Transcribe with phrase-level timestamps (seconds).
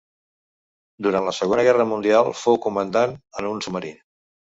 [1.07, 3.13] Durant la Segona Guerra Mundial fou comandant
[3.43, 3.93] en un submarí.